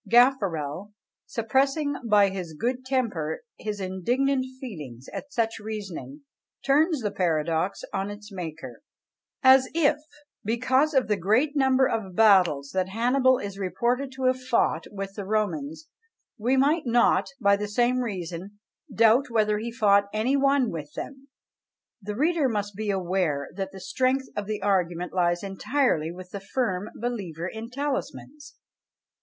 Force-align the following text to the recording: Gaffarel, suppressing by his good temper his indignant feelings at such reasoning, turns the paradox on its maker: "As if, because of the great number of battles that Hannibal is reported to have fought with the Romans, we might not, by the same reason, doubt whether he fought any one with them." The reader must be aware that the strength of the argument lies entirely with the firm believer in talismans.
Gaffarel, 0.09 0.93
suppressing 1.27 1.95
by 2.09 2.29
his 2.29 2.55
good 2.59 2.83
temper 2.83 3.43
his 3.59 3.79
indignant 3.79 4.47
feelings 4.59 5.07
at 5.13 5.31
such 5.31 5.59
reasoning, 5.59 6.21
turns 6.65 7.01
the 7.01 7.11
paradox 7.11 7.83
on 7.93 8.09
its 8.09 8.31
maker: 8.31 8.81
"As 9.43 9.69
if, 9.75 9.97
because 10.43 10.95
of 10.95 11.07
the 11.07 11.17
great 11.17 11.55
number 11.55 11.87
of 11.87 12.15
battles 12.15 12.71
that 12.73 12.89
Hannibal 12.89 13.37
is 13.37 13.59
reported 13.59 14.11
to 14.13 14.23
have 14.23 14.41
fought 14.41 14.87
with 14.91 15.13
the 15.13 15.23
Romans, 15.23 15.87
we 16.35 16.57
might 16.57 16.87
not, 16.87 17.27
by 17.39 17.55
the 17.55 17.67
same 17.67 17.99
reason, 17.99 18.57
doubt 18.91 19.29
whether 19.29 19.59
he 19.59 19.71
fought 19.71 20.05
any 20.11 20.35
one 20.35 20.71
with 20.71 20.91
them." 20.95 21.27
The 22.01 22.15
reader 22.15 22.49
must 22.49 22.73
be 22.75 22.89
aware 22.89 23.49
that 23.53 23.71
the 23.71 23.79
strength 23.79 24.25
of 24.35 24.47
the 24.47 24.63
argument 24.63 25.13
lies 25.13 25.43
entirely 25.43 26.11
with 26.11 26.31
the 26.31 26.39
firm 26.41 26.89
believer 26.95 27.47
in 27.47 27.69
talismans. 27.69 28.55